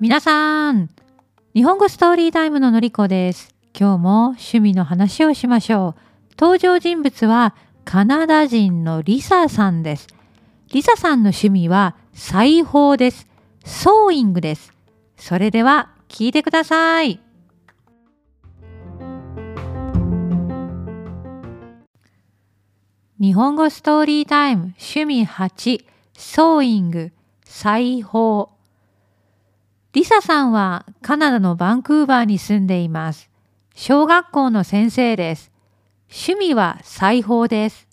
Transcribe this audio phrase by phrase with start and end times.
[0.00, 0.88] 皆さん、
[1.54, 3.54] 日本語ストーリータイムののりこです。
[3.78, 6.00] 今日も趣味の話をしましょう。
[6.38, 7.54] 登場人物は
[7.84, 10.06] カナダ人のリサさんです。
[10.72, 13.26] リサさんの趣味は裁縫です。
[13.66, 14.72] ソーイングです。
[15.18, 17.20] それでは聞いてください。
[23.20, 25.84] 日本語ストーリータイム趣味8
[26.16, 27.12] ソーイング
[27.44, 28.48] 裁縫
[29.92, 33.28] リサさんはカナダのバンクーバーに住んでいます。
[33.74, 35.52] 小学校の先生です。
[36.08, 37.88] 趣味は裁縫です。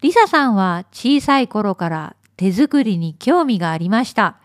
[0.00, 4.36] リサさんは小さい頃から手作りに興味がありました。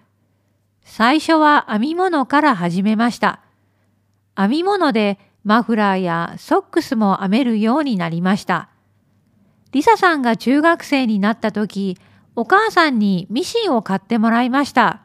[0.84, 3.42] 最初は編み物から始めました。
[4.36, 8.70] 編み物でマフラーやソックスも編めるようになりました。
[9.76, 11.98] リサさんが中学生になった時、
[12.38, 15.02] お母さんにミシンを買ってもらいました。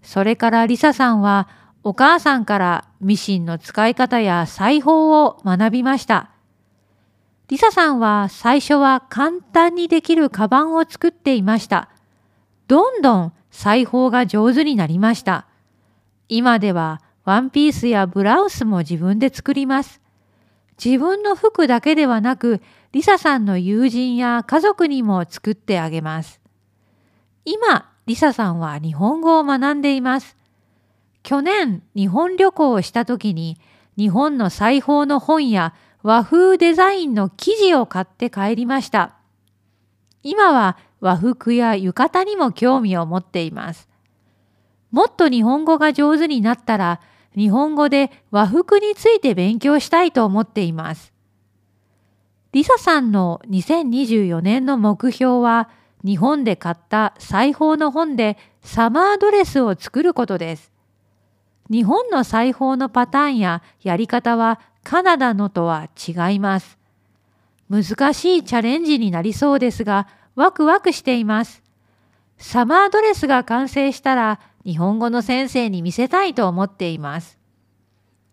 [0.00, 1.48] それからリサさんは
[1.82, 6.30] お母さんからミシンの使い方や裁縫を学びました。
[7.48, 11.88] リサさんは最初は簡単にできるカバンを作っていました。
[12.68, 15.48] どんどん裁縫が上手になりました。
[16.28, 20.00] 今ではワンピースやブラウスも自分で作ります。
[20.82, 22.60] 自分の服だけではなく、
[22.92, 26.40] リサさんの友人や家族にも作ってあげます。
[27.44, 30.36] 今、リサさんは日本語を学んでいます。
[31.22, 33.58] 去年、日本旅行をした時に、
[33.96, 39.16] 日本の裁縫の本や和風デザインの生地を買って帰りました。
[40.22, 43.88] 今は和服や浴衣にも興味を持っています。
[44.90, 47.00] もっと日本語が上手になったら、
[47.36, 51.12] 日本語で和服について勉強したいと思っています。
[52.52, 55.68] リサさんの2024年の目標は
[56.04, 60.72] 日本で買った裁縫の本でサマードレスを作ることです。
[61.70, 66.78] 日本の裁縫のパターンややり方はカナダのとは違います。
[67.68, 71.62] 難しいチャレンジになりそうですがワクワクしています。
[72.38, 77.38] サマードレスが完成したら日本語の先生に見せたいと思っています。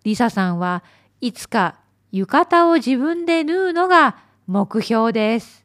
[0.04, 0.84] リサさんは
[1.22, 1.80] いつか
[2.12, 4.18] 浴衣を自分で縫うのが
[4.48, 5.64] 目標です。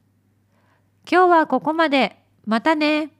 [1.10, 2.22] 今日はここまで。
[2.44, 3.17] またね。